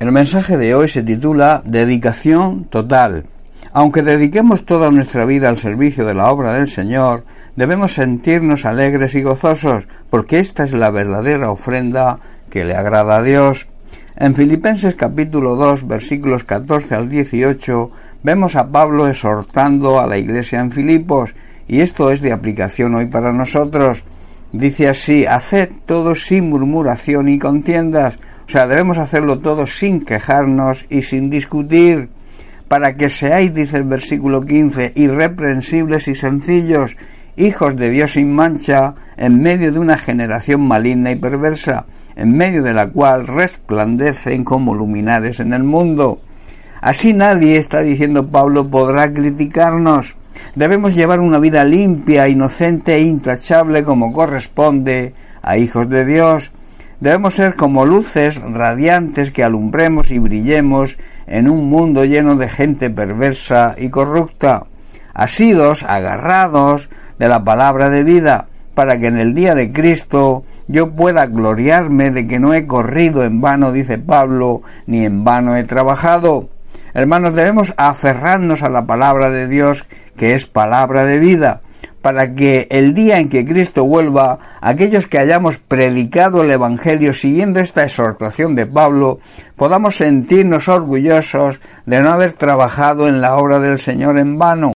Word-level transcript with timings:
El 0.00 0.10
mensaje 0.10 0.56
de 0.56 0.74
hoy 0.74 0.88
se 0.88 1.04
titula 1.04 1.62
Dedicación 1.64 2.64
total. 2.64 3.26
Aunque 3.72 4.02
dediquemos 4.02 4.66
toda 4.66 4.90
nuestra 4.90 5.24
vida 5.24 5.48
al 5.48 5.56
servicio 5.56 6.04
de 6.04 6.14
la 6.14 6.32
obra 6.32 6.54
del 6.54 6.68
Señor, 6.68 7.24
debemos 7.54 7.94
sentirnos 7.94 8.64
alegres 8.64 9.14
y 9.14 9.22
gozosos, 9.22 9.86
porque 10.10 10.40
esta 10.40 10.64
es 10.64 10.72
la 10.72 10.90
verdadera 10.90 11.48
ofrenda 11.50 12.18
que 12.50 12.64
le 12.64 12.74
agrada 12.74 13.18
a 13.18 13.22
Dios. 13.22 13.68
En 14.16 14.34
Filipenses 14.34 14.96
capítulo 14.96 15.54
2 15.54 15.86
versículos 15.86 16.42
14 16.42 16.96
al 16.96 17.08
18 17.08 17.90
vemos 18.24 18.56
a 18.56 18.66
Pablo 18.68 19.06
exhortando 19.06 20.00
a 20.00 20.08
la 20.08 20.18
iglesia 20.18 20.58
en 20.58 20.72
Filipos, 20.72 21.36
y 21.68 21.80
esto 21.80 22.10
es 22.10 22.20
de 22.20 22.32
aplicación 22.32 22.96
hoy 22.96 23.06
para 23.06 23.32
nosotros. 23.32 24.02
Dice 24.52 24.88
así, 24.88 25.24
haced 25.24 25.70
todo 25.86 26.16
sin 26.16 26.50
murmuración 26.50 27.28
y 27.28 27.38
contiendas, 27.38 28.18
o 28.46 28.50
sea, 28.50 28.66
debemos 28.66 28.98
hacerlo 28.98 29.38
todo 29.38 29.66
sin 29.66 30.04
quejarnos 30.04 30.86
y 30.90 31.02
sin 31.02 31.30
discutir, 31.30 32.08
para 32.68 32.96
que 32.96 33.08
seáis, 33.08 33.54
dice 33.54 33.78
el 33.78 33.84
versículo 33.84 34.42
15, 34.42 34.92
irreprensibles 34.94 36.08
y 36.08 36.14
sencillos, 36.14 36.96
hijos 37.36 37.76
de 37.76 37.90
Dios 37.90 38.12
sin 38.12 38.34
mancha, 38.34 38.94
en 39.16 39.40
medio 39.40 39.72
de 39.72 39.78
una 39.78 39.96
generación 39.96 40.66
maligna 40.66 41.10
y 41.10 41.16
perversa, 41.16 41.86
en 42.16 42.36
medio 42.36 42.62
de 42.62 42.74
la 42.74 42.88
cual 42.88 43.26
resplandecen 43.26 44.44
como 44.44 44.74
luminares 44.74 45.40
en 45.40 45.52
el 45.52 45.62
mundo. 45.62 46.20
Así 46.80 47.12
nadie, 47.12 47.56
está 47.56 47.80
diciendo 47.80 48.28
Pablo, 48.28 48.68
podrá 48.68 49.12
criticarnos. 49.12 50.16
Debemos 50.54 50.94
llevar 50.94 51.20
una 51.20 51.38
vida 51.38 51.64
limpia, 51.64 52.28
inocente 52.28 52.94
e 52.96 53.00
intachable 53.00 53.84
como 53.84 54.12
corresponde 54.12 55.14
a 55.42 55.56
hijos 55.56 55.88
de 55.88 56.04
Dios, 56.04 56.52
Debemos 57.00 57.34
ser 57.34 57.54
como 57.54 57.84
luces 57.84 58.40
radiantes 58.40 59.30
que 59.30 59.44
alumbremos 59.44 60.10
y 60.10 60.18
brillemos 60.18 60.96
en 61.26 61.48
un 61.48 61.68
mundo 61.68 62.04
lleno 62.04 62.36
de 62.36 62.48
gente 62.48 62.90
perversa 62.90 63.74
y 63.78 63.88
corrupta, 63.88 64.66
asidos, 65.12 65.82
agarrados 65.82 66.88
de 67.18 67.28
la 67.28 67.44
palabra 67.44 67.90
de 67.90 68.04
vida, 68.04 68.46
para 68.74 68.98
que 68.98 69.06
en 69.06 69.18
el 69.18 69.34
día 69.34 69.54
de 69.54 69.72
Cristo 69.72 70.44
yo 70.66 70.92
pueda 70.92 71.26
gloriarme 71.26 72.10
de 72.10 72.26
que 72.26 72.38
no 72.38 72.54
he 72.54 72.66
corrido 72.66 73.24
en 73.24 73.40
vano, 73.40 73.72
dice 73.72 73.98
Pablo, 73.98 74.62
ni 74.86 75.04
en 75.04 75.24
vano 75.24 75.56
he 75.56 75.64
trabajado. 75.64 76.48
Hermanos, 76.92 77.34
debemos 77.34 77.74
aferrarnos 77.76 78.62
a 78.62 78.70
la 78.70 78.86
palabra 78.86 79.30
de 79.30 79.48
Dios, 79.48 79.84
que 80.16 80.34
es 80.34 80.46
palabra 80.46 81.04
de 81.04 81.18
vida, 81.18 81.60
para 82.04 82.34
que 82.34 82.66
el 82.68 82.92
día 82.92 83.18
en 83.18 83.30
que 83.30 83.46
Cristo 83.46 83.86
vuelva, 83.86 84.38
aquellos 84.60 85.06
que 85.06 85.18
hayamos 85.18 85.56
predicado 85.56 86.42
el 86.42 86.50
Evangelio 86.50 87.14
siguiendo 87.14 87.60
esta 87.60 87.84
exhortación 87.84 88.54
de 88.54 88.66
Pablo, 88.66 89.20
podamos 89.56 89.96
sentirnos 89.96 90.68
orgullosos 90.68 91.62
de 91.86 92.00
no 92.00 92.10
haber 92.10 92.32
trabajado 92.32 93.08
en 93.08 93.22
la 93.22 93.36
obra 93.36 93.58
del 93.58 93.78
Señor 93.78 94.18
en 94.18 94.38
vano 94.38 94.74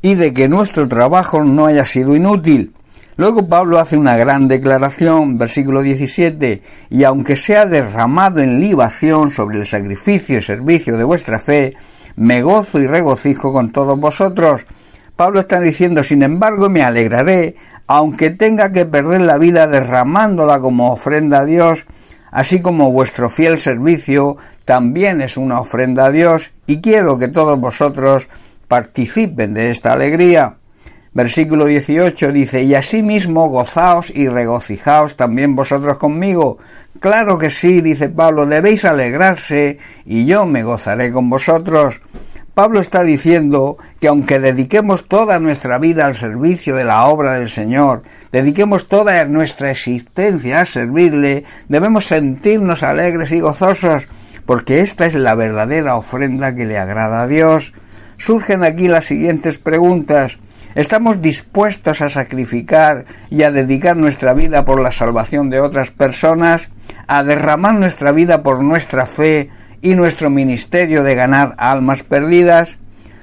y 0.00 0.14
de 0.14 0.32
que 0.32 0.48
nuestro 0.48 0.88
trabajo 0.88 1.44
no 1.44 1.66
haya 1.66 1.84
sido 1.84 2.16
inútil. 2.16 2.72
Luego 3.18 3.46
Pablo 3.46 3.78
hace 3.78 3.98
una 3.98 4.16
gran 4.16 4.48
declaración, 4.48 5.36
versículo 5.36 5.82
17, 5.82 6.62
y 6.88 7.04
aunque 7.04 7.36
sea 7.36 7.66
derramado 7.66 8.40
en 8.40 8.58
libación 8.58 9.30
sobre 9.30 9.58
el 9.58 9.66
sacrificio 9.66 10.38
y 10.38 10.42
servicio 10.42 10.96
de 10.96 11.04
vuestra 11.04 11.38
fe, 11.38 11.74
me 12.16 12.40
gozo 12.40 12.80
y 12.80 12.86
regocijo 12.86 13.52
con 13.52 13.70
todos 13.70 14.00
vosotros, 14.00 14.64
Pablo 15.20 15.40
está 15.40 15.60
diciendo, 15.60 16.02
sin 16.02 16.22
embargo, 16.22 16.70
me 16.70 16.82
alegraré, 16.82 17.54
aunque 17.86 18.30
tenga 18.30 18.72
que 18.72 18.86
perder 18.86 19.20
la 19.20 19.36
vida 19.36 19.66
derramándola 19.66 20.60
como 20.60 20.92
ofrenda 20.92 21.40
a 21.40 21.44
Dios, 21.44 21.84
así 22.30 22.62
como 22.62 22.90
vuestro 22.90 23.28
fiel 23.28 23.58
servicio 23.58 24.38
también 24.64 25.20
es 25.20 25.36
una 25.36 25.60
ofrenda 25.60 26.06
a 26.06 26.10
Dios, 26.10 26.52
y 26.66 26.80
quiero 26.80 27.18
que 27.18 27.28
todos 27.28 27.60
vosotros 27.60 28.30
participen 28.66 29.52
de 29.52 29.70
esta 29.70 29.92
alegría. 29.92 30.54
Versículo 31.12 31.66
18 31.66 32.32
dice, 32.32 32.62
y 32.62 32.74
asimismo 32.74 33.50
gozaos 33.50 34.08
y 34.08 34.26
regocijaos 34.26 35.18
también 35.18 35.54
vosotros 35.54 35.98
conmigo. 35.98 36.56
Claro 36.98 37.36
que 37.36 37.50
sí, 37.50 37.82
dice 37.82 38.08
Pablo, 38.08 38.46
debéis 38.46 38.86
alegrarse, 38.86 39.76
y 40.06 40.24
yo 40.24 40.46
me 40.46 40.62
gozaré 40.62 41.12
con 41.12 41.28
vosotros. 41.28 42.00
Pablo 42.54 42.80
está 42.80 43.02
diciendo 43.04 43.78
que 44.00 44.08
aunque 44.08 44.40
dediquemos 44.40 45.06
toda 45.06 45.38
nuestra 45.38 45.78
vida 45.78 46.06
al 46.06 46.16
servicio 46.16 46.74
de 46.74 46.84
la 46.84 47.04
obra 47.04 47.34
del 47.34 47.48
Señor, 47.48 48.02
dediquemos 48.32 48.88
toda 48.88 49.24
nuestra 49.24 49.70
existencia 49.70 50.60
a 50.60 50.66
servirle, 50.66 51.44
debemos 51.68 52.06
sentirnos 52.06 52.82
alegres 52.82 53.30
y 53.30 53.40
gozosos, 53.40 54.08
porque 54.46 54.80
esta 54.80 55.06
es 55.06 55.14
la 55.14 55.34
verdadera 55.36 55.96
ofrenda 55.96 56.54
que 56.54 56.66
le 56.66 56.76
agrada 56.76 57.22
a 57.22 57.26
Dios. 57.28 57.72
Surgen 58.18 58.64
aquí 58.64 58.88
las 58.88 59.04
siguientes 59.04 59.58
preguntas. 59.58 60.38
¿Estamos 60.74 61.22
dispuestos 61.22 62.00
a 62.00 62.08
sacrificar 62.08 63.04
y 63.30 63.44
a 63.44 63.50
dedicar 63.50 63.96
nuestra 63.96 64.34
vida 64.34 64.64
por 64.64 64.80
la 64.80 64.92
salvación 64.92 65.50
de 65.50 65.60
otras 65.60 65.90
personas? 65.92 66.68
¿A 67.06 67.22
derramar 67.22 67.74
nuestra 67.74 68.12
vida 68.12 68.42
por 68.42 68.62
nuestra 68.62 69.06
fe 69.06 69.50
y 69.82 69.94
nuestro 69.94 70.30
ministerio 70.30 71.02
de 71.02 71.14
ganar 71.14 71.54
almas 71.58 72.02
perdidas, 72.02 72.78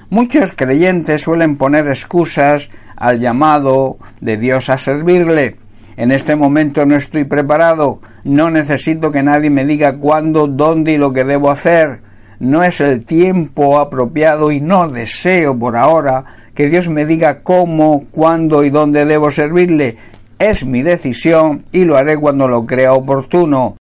muchos 0.09 0.51
creyentes 0.53 1.22
suelen 1.22 1.57
poner 1.57 1.88
excusas 1.88 2.69
al 2.95 3.19
llamado 3.19 3.97
de 4.22 4.38
Dios 4.38 4.69
a 4.69 4.78
servirle. 4.78 5.57
En 5.97 6.12
este 6.12 6.35
momento 6.35 6.85
no 6.85 6.96
estoy 6.96 7.23
preparado, 7.23 8.01
no 8.23 8.50
necesito 8.50 9.12
que 9.12 9.23
nadie 9.23 9.50
me 9.50 9.66
diga 9.66 9.97
cuándo, 9.97 10.47
dónde 10.47 10.94
y 10.94 10.97
lo 10.97 11.13
que 11.13 11.23
debo 11.23 11.50
hacer. 11.50 12.01
No 12.40 12.63
es 12.63 12.81
el 12.81 13.03
tiempo 13.03 13.79
apropiado 13.79 14.51
y 14.51 14.62
no 14.62 14.88
deseo 14.90 15.57
por 15.57 15.75
ahora 15.75 16.23
que 16.53 16.69
Dios 16.69 16.88
me 16.88 17.06
diga 17.06 17.41
cómo, 17.41 18.06
cuándo 18.12 18.63
y 18.63 18.69
dónde 18.69 19.06
debo 19.06 19.31
servirle. 19.31 19.97
Es 20.38 20.63
mi 20.63 20.84
decisión 20.84 21.66
y 21.72 21.85
lo 21.85 21.97
haré 21.97 22.17
cuando 22.17 22.47
lo 22.47 22.66
crea 22.66 22.94
oportuno 22.94 23.75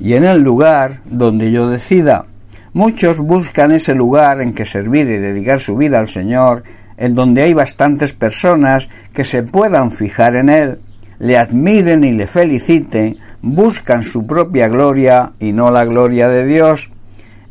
y 0.00 0.14
en 0.14 0.24
el 0.24 0.42
lugar 0.42 1.00
donde 1.04 1.50
yo 1.50 1.68
decida. 1.68 2.26
Muchos 2.72 3.18
buscan 3.18 3.72
ese 3.72 3.94
lugar 3.94 4.40
en 4.40 4.52
que 4.54 4.64
servir 4.64 5.06
y 5.06 5.18
dedicar 5.18 5.58
su 5.60 5.76
vida 5.76 5.98
al 5.98 6.08
Señor, 6.08 6.62
en 6.96 7.14
donde 7.14 7.42
hay 7.42 7.54
bastantes 7.54 8.12
personas 8.12 8.88
que 9.12 9.24
se 9.24 9.42
puedan 9.42 9.90
fijar 9.90 10.36
en 10.36 10.48
Él, 10.48 10.78
le 11.18 11.36
admiren 11.36 12.04
y 12.04 12.12
le 12.12 12.26
feliciten, 12.26 13.16
buscan 13.42 14.04
su 14.04 14.26
propia 14.26 14.68
gloria 14.68 15.32
y 15.40 15.52
no 15.52 15.70
la 15.70 15.84
gloria 15.84 16.28
de 16.28 16.46
Dios. 16.46 16.90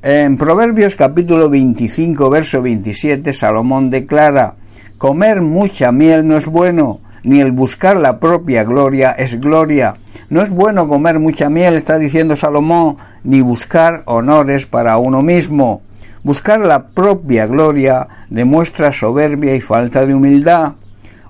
En 0.02 0.38
Proverbios 0.38 0.96
capítulo 0.96 1.50
25, 1.50 2.30
verso 2.30 2.62
27, 2.62 3.34
Salomón 3.34 3.90
declara, 3.90 4.56
Comer 4.98 5.42
mucha 5.42 5.92
miel 5.92 6.28
no 6.28 6.38
es 6.38 6.46
bueno, 6.46 7.02
ni 7.24 7.40
el 7.42 7.52
buscar 7.52 7.98
la 7.98 8.20
propia 8.20 8.64
gloria 8.64 9.12
es 9.12 9.40
gloria. 9.40 9.96
No 10.30 10.42
es 10.42 10.50
bueno 10.50 10.88
comer 10.88 11.20
mucha 11.20 11.50
miel, 11.50 11.76
está 11.76 11.98
diciendo 11.98 12.36
Salomón, 12.36 12.98
ni 13.24 13.42
buscar 13.42 14.04
honores 14.06 14.66
para 14.66 14.98
uno 14.98 15.22
mismo. 15.22 15.82
Buscar 16.24 16.60
la 16.60 16.88
propia 16.88 17.46
gloria 17.46 18.08
demuestra 18.30 18.92
soberbia 18.92 19.56
y 19.56 19.62
falta 19.62 20.06
de 20.06 20.14
humildad. 20.14 20.74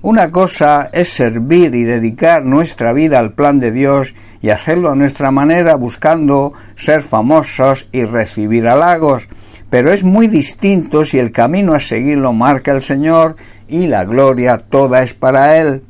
Una 0.02 0.30
cosa 0.30 0.90
es 0.92 1.08
servir 1.08 1.74
y 1.74 1.84
dedicar 1.84 2.44
nuestra 2.44 2.92
vida 2.92 3.18
al 3.18 3.32
plan 3.32 3.58
de 3.58 3.72
Dios 3.72 4.14
y 4.40 4.50
hacerlo 4.50 4.90
a 4.90 4.94
nuestra 4.94 5.30
manera 5.30 5.74
buscando 5.74 6.52
ser 6.76 7.02
famosos 7.02 7.88
y 7.92 8.04
recibir 8.04 8.68
halagos, 8.68 9.28
pero 9.70 9.92
es 9.92 10.04
muy 10.04 10.28
distinto 10.28 11.04
si 11.04 11.18
el 11.18 11.32
camino 11.32 11.74
a 11.74 11.80
seguir 11.80 12.18
lo 12.18 12.32
marca 12.32 12.72
el 12.72 12.82
Señor 12.82 13.36
y 13.68 13.86
la 13.86 14.04
gloria 14.04 14.58
toda 14.58 15.02
es 15.02 15.14
para 15.14 15.56
Él. 15.58 15.82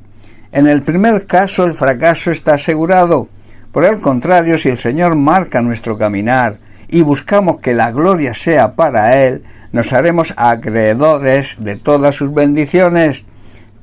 En 0.53 0.67
el 0.67 0.83
primer 0.83 1.27
caso 1.27 1.65
el 1.65 1.75
fracaso 1.75 2.31
está 2.31 2.55
asegurado. 2.55 3.29
Por 3.73 3.85
el 3.85 4.01
contrario, 4.01 4.59
si 4.59 4.69
el 4.69 4.79
Señor 4.79 5.15
marca 5.15 5.61
nuestro 5.61 5.97
caminar 5.97 6.59
y 6.89 7.03
buscamos 7.03 7.61
que 7.61 7.75
la 7.75 7.93
gloria 7.93 8.35
sea 8.35 8.75
para 8.75 9.23
Él, 9.23 9.45
nos 9.73 9.93
haremos 9.93 10.33
acreedores 10.37 11.57
de 11.59 11.77
todas 11.77 12.15
sus 12.15 12.33
bendiciones. 12.33 13.25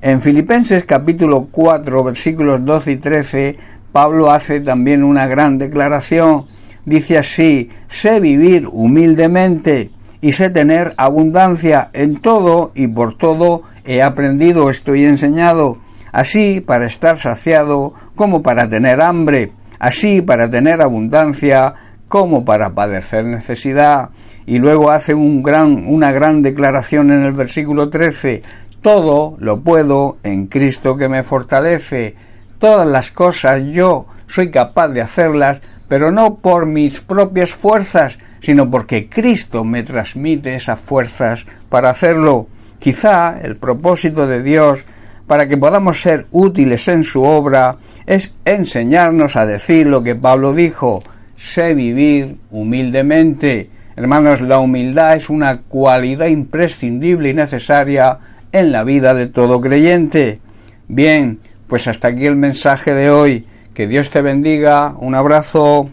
En 0.02 0.22
Filipenses 0.22 0.84
capítulo 0.84 1.48
4 1.52 2.04
versículos 2.04 2.66
12 2.66 2.92
y 2.92 2.98
13, 2.98 3.58
Pablo 3.92 4.32
hace 4.32 4.60
también 4.60 5.04
una 5.04 5.28
gran 5.28 5.58
declaración. 5.58 6.48
Dice 6.86 7.18
así, 7.18 7.70
sé 7.88 8.20
vivir 8.20 8.68
humildemente 8.72 9.92
y 10.22 10.32
sé 10.32 10.50
tener 10.50 10.94
abundancia 10.98 11.90
en 11.94 12.20
todo 12.20 12.72
y 12.76 12.88
por 12.88 13.18
todo 13.18 13.64
he 13.86 14.02
aprendido, 14.02 14.70
estoy 14.70 15.06
enseñado 15.06 15.78
así 16.12 16.62
para 16.62 16.86
estar 16.86 17.18
saciado 17.18 17.94
como 18.16 18.42
para 18.42 18.70
tener 18.70 19.02
hambre, 19.02 19.52
así 19.80 20.22
para 20.22 20.50
tener 20.50 20.82
abundancia 20.82 21.74
como 22.08 22.46
para 22.46 22.72
padecer 22.72 23.26
necesidad. 23.26 24.10
Y 24.46 24.60
luego 24.60 24.92
hace 24.92 25.14
un 25.14 25.44
gran, 25.44 25.86
una 25.88 26.12
gran 26.12 26.42
declaración 26.42 27.12
en 27.12 27.24
el 27.24 27.34
versículo 27.34 27.90
13, 27.90 28.44
todo 28.82 29.36
lo 29.40 29.62
puedo 29.62 30.18
en 30.24 30.48
Cristo 30.48 30.96
que 30.96 31.10
me 31.10 31.24
fortalece, 31.24 32.16
todas 32.60 32.88
las 32.88 33.12
cosas 33.12 33.64
yo 33.66 34.06
soy 34.28 34.52
capaz 34.52 34.90
de 34.90 35.02
hacerlas 35.02 35.62
pero 35.88 36.12
no 36.12 36.36
por 36.36 36.66
mis 36.66 37.00
propias 37.00 37.52
fuerzas, 37.52 38.18
sino 38.40 38.70
porque 38.70 39.08
Cristo 39.10 39.64
me 39.64 39.84
transmite 39.84 40.56
esas 40.56 40.80
fuerzas 40.80 41.46
para 41.70 41.92
hacerlo. 41.92 42.48
Quizá 42.80 43.40
el 43.42 43.56
propósito 43.56 44.28
de 44.28 44.44
Dios 44.44 44.84
para 45.28 45.48
que 45.48 45.58
podamos 45.58 46.02
ser 46.02 46.28
útiles 46.32 46.88
en 46.88 47.04
su 47.04 47.24
obra 47.24 47.78
es 48.06 48.36
enseñarnos 48.46 49.36
a 49.36 49.46
decir 49.46 49.88
lo 49.88 50.04
que 50.04 50.16
Pablo 50.16 50.54
dijo, 50.54 51.04
sé 51.36 51.74
vivir 51.74 52.38
humildemente. 52.52 53.70
Hermanos, 53.96 54.42
la 54.42 54.60
humildad 54.60 55.16
es 55.16 55.30
una 55.30 55.62
cualidad 55.62 56.28
imprescindible 56.28 57.30
y 57.30 57.34
necesaria 57.34 58.20
en 58.52 58.72
la 58.72 58.84
vida 58.84 59.14
de 59.14 59.28
todo 59.28 59.62
creyente. 59.62 60.40
Bien, 60.88 61.40
pues 61.68 61.88
hasta 61.88 62.10
aquí 62.10 62.26
el 62.26 62.36
mensaje 62.36 62.94
de 62.94 63.10
hoy. 63.10 63.46
Que 63.74 63.88
Dios 63.88 64.12
te 64.12 64.22
bendiga. 64.22 64.96
Un 65.00 65.16
abrazo. 65.16 65.90